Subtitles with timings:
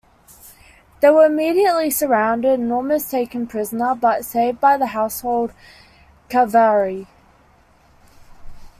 [0.99, 5.53] They were immediately surrounded and almost taken prisoner, but saved by the Household
[6.27, 7.05] cavalry.